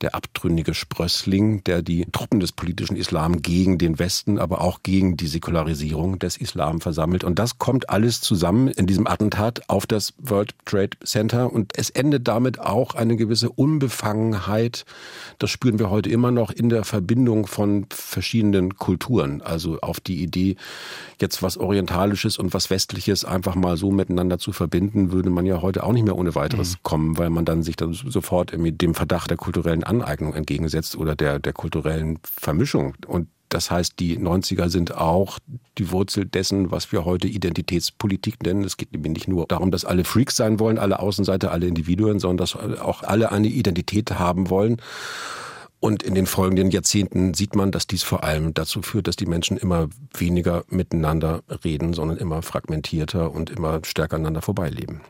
[0.00, 5.16] der abtrünnige Sprössling, der die Truppen des politischen Islam gegen den Westen, aber auch gegen
[5.16, 7.24] die Säkularisierung des Islam versammelt.
[7.24, 11.90] Und das kommt alles zusammen in diesem Attentat auf das World Trade Center und es
[11.90, 14.84] endet damit auch eine gewisse Unbefangenheit Vergangenheit,
[15.38, 19.42] das spüren wir heute immer noch in der Verbindung von verschiedenen Kulturen.
[19.42, 20.56] Also auf die Idee,
[21.20, 25.62] jetzt was Orientalisches und was Westliches einfach mal so miteinander zu verbinden, würde man ja
[25.62, 26.82] heute auch nicht mehr ohne weiteres mhm.
[26.82, 31.14] kommen, weil man dann sich dann sofort mit dem Verdacht der kulturellen Aneignung entgegensetzt oder
[31.14, 32.94] der, der kulturellen Vermischung.
[33.06, 35.38] Und das heißt, die 90er sind auch
[35.78, 38.64] die Wurzel dessen, was wir heute Identitätspolitik nennen.
[38.64, 42.18] Es geht nämlich nicht nur darum, dass alle Freaks sein wollen, alle Außenseiter, alle Individuen,
[42.18, 44.78] sondern dass auch alle eine Identität haben wollen.
[45.78, 49.26] Und in den folgenden Jahrzehnten sieht man, dass dies vor allem dazu führt, dass die
[49.26, 55.02] Menschen immer weniger miteinander reden, sondern immer fragmentierter und immer stärker aneinander vorbeileben.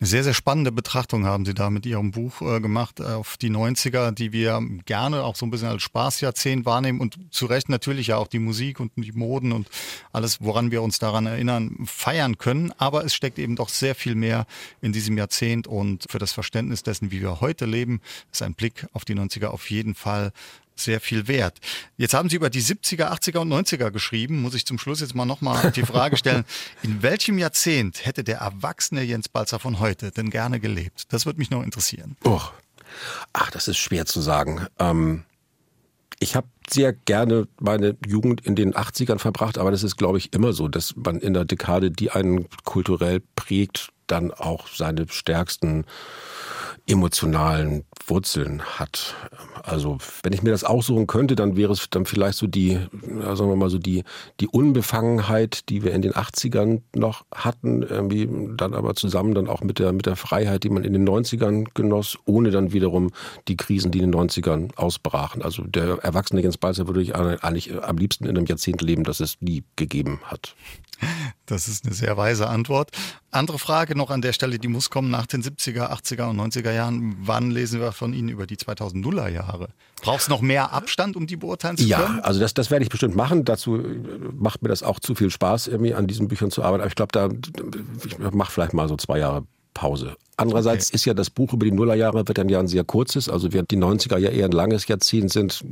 [0.00, 3.50] Eine sehr, sehr spannende Betrachtung haben Sie da mit Ihrem Buch äh, gemacht auf die
[3.50, 8.06] 90er, die wir gerne auch so ein bisschen als Spaßjahrzehnt wahrnehmen und zu Recht natürlich
[8.06, 9.68] ja auch die Musik und die Moden und
[10.12, 12.72] alles, woran wir uns daran erinnern, feiern können.
[12.78, 14.46] Aber es steckt eben doch sehr viel mehr
[14.80, 18.86] in diesem Jahrzehnt und für das Verständnis dessen, wie wir heute leben, ist ein Blick
[18.92, 20.30] auf die 90er auf jeden Fall
[20.80, 21.58] sehr viel wert.
[21.96, 24.40] Jetzt haben Sie über die 70er, 80er und 90er geschrieben.
[24.40, 26.44] Muss ich zum Schluss jetzt mal nochmal die Frage stellen,
[26.82, 31.12] in welchem Jahrzehnt hätte der erwachsene Jens Balzer von heute denn gerne gelebt?
[31.12, 32.16] Das würde mich noch interessieren.
[32.24, 32.40] Oh.
[33.32, 34.66] Ach, das ist schwer zu sagen.
[34.78, 35.24] Ähm,
[36.20, 40.32] ich habe sehr gerne meine Jugend in den 80ern verbracht, aber das ist, glaube ich,
[40.32, 45.84] immer so, dass man in der Dekade, die einen kulturell prägt, dann auch seine stärksten
[46.88, 49.14] emotionalen Wurzeln hat.
[49.62, 53.50] Also wenn ich mir das aussuchen könnte, dann wäre es dann vielleicht so die, sagen
[53.50, 54.04] wir mal so die,
[54.40, 59.60] die Unbefangenheit, die wir in den 80ern noch hatten, irgendwie dann aber zusammen dann auch
[59.60, 63.10] mit der, mit der Freiheit, die man in den 90ern genoss, ohne dann wiederum
[63.48, 65.42] die Krisen, die in den 90ern ausbrachen.
[65.42, 69.20] Also der erwachsene Jens Balzer würde ich eigentlich am liebsten in einem Jahrzehnt leben, das
[69.20, 70.54] es nie gegeben hat.
[71.46, 72.90] Das ist eine sehr weise Antwort.
[73.30, 76.72] Andere Frage noch an der Stelle, die muss kommen nach den 70er, 80er und 90er
[76.72, 77.16] Jahren.
[77.20, 79.68] Wann lesen wir von Ihnen über die 2000er Jahre?
[80.00, 82.16] Braucht es noch mehr Abstand, um die beurteilen zu können?
[82.16, 83.44] Ja, also das, das werde ich bestimmt machen.
[83.44, 83.82] Dazu
[84.32, 86.80] macht mir das auch zu viel Spaß, irgendwie an diesen Büchern zu arbeiten.
[86.80, 87.28] Aber ich glaube, da
[88.06, 90.16] ich mache vielleicht mal so zwei Jahre Pause.
[90.38, 90.94] Andererseits okay.
[90.94, 93.72] ist ja das Buch über die Nullerjahre wird dann ja ein sehr kurzes, also während
[93.72, 95.64] die 90er ja eher ein langes Jahrzehnt sind,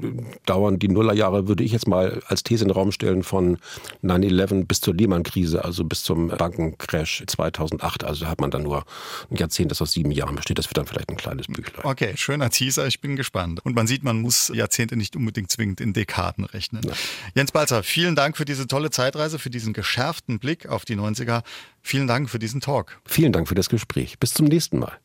[0.44, 3.58] dauern die Nullerjahre, würde ich jetzt mal als These in den Raum stellen, von
[4.02, 8.02] 9-11 bis zur Lehman-Krise, also bis zum Bankencrash 2008.
[8.02, 8.84] Also da hat man dann nur
[9.30, 10.58] ein Jahrzehnt, das aus sieben Jahren besteht.
[10.58, 11.84] Das wird dann vielleicht ein kleines Büchlein.
[11.84, 13.60] Okay, schöner Teaser, ich bin gespannt.
[13.64, 16.82] Und man sieht, man muss Jahrzehnte nicht unbedingt zwingend in Dekaden rechnen.
[16.84, 16.92] Ja.
[17.36, 21.42] Jens Balzer, vielen Dank für diese tolle Zeitreise, für diesen geschärften Blick auf die 90er.
[21.82, 22.98] Vielen Dank für diesen Talk.
[23.04, 24.18] Vielen Dank für das Gespräch.
[24.18, 24.94] Bis zum nächsten Mal.